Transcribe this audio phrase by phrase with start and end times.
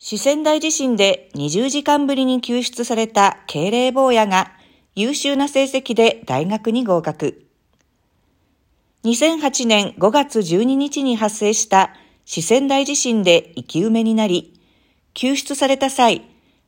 [0.00, 4.52] 四川大地震で20時間ぶりに救出された敬礼坊やが
[4.94, 7.44] 優秀な成績で大学に合格。
[9.04, 14.60] 2008年5月12日に発生した四川大地震で生き埋めになり、
[15.14, 16.24] 救出された際、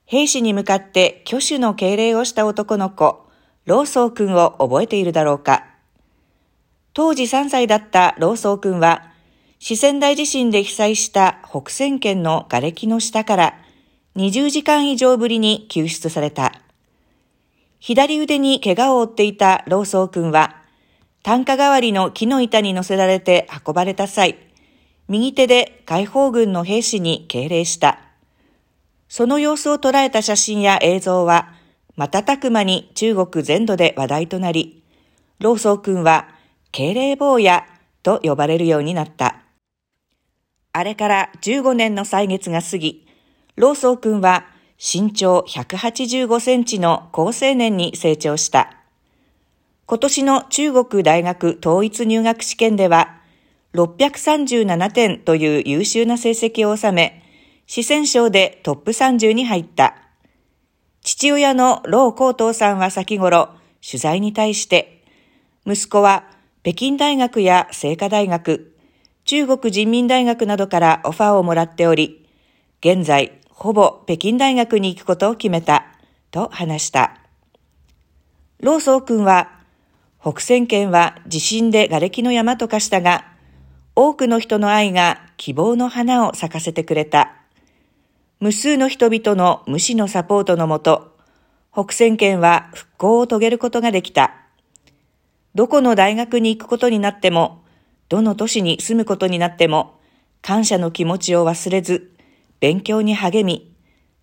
[0.06, 3.28] 兵士に向かって挙手の敬礼をした男の子、
[3.64, 5.66] 老宗君を覚えているだろうか。
[6.94, 9.09] 当時3歳だった老宗君は、
[9.62, 13.58] 四川大地震で被災した北仙県の瓦礫の下から
[14.16, 16.62] 20時間以上ぶりに救出された。
[17.78, 20.56] 左腕に怪我を負っていた老宗君は、
[21.22, 24.38] 担架代わりの木の板に乗せられて運ばれた際、
[25.08, 28.00] 右手で解放軍の兵士に敬礼した。
[29.10, 31.52] その様子を捉えた写真や映像は、
[31.96, 34.82] 瞬く間に中国全土で話題となり、
[35.38, 36.28] 老宗君は
[36.72, 37.66] 敬礼坊や
[38.02, 39.36] と呼ばれるようになった。
[40.72, 43.06] あれから15年の歳月が過ぎ、
[43.56, 44.46] 老宗君は
[44.78, 48.76] 身長185センチの高青年に成長した。
[49.86, 53.20] 今年の中国大学統一入学試験では、
[53.74, 57.22] 637点という優秀な成績を収め、
[57.66, 59.96] 四川省でトップ30に入った。
[61.02, 63.50] 父親の老高東さんは先頃、
[63.84, 65.02] 取材に対して、
[65.66, 66.24] 息子は
[66.62, 68.76] 北京大学や清華大学、
[69.24, 72.26] 中国人民大学などからオファーをもらっており、
[72.80, 75.86] 現在、ほぼ北京大学に行くことを決めた、
[76.30, 77.18] と話した。
[78.60, 79.60] 老宗君は、
[80.20, 83.26] 北仙県は地震で瓦礫の山と化したが、
[83.96, 87.34] 多くの人の愛が希望の花を咲かせてくれた。
[88.38, 91.16] 無数の人々の無視のサポートのもと、
[91.72, 94.34] 北仙県は復興を遂げることができた。
[95.54, 97.59] どこの大学に行くことになっても、
[98.10, 100.00] どの都市に住むことになっても、
[100.42, 102.10] 感謝の気持ちを忘れず、
[102.58, 103.72] 勉強に励み、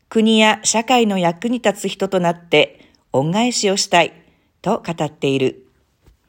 [0.09, 2.81] 国や社会の役に立つ人となって
[3.13, 4.11] 恩返しをしたい
[4.61, 5.66] と語っている。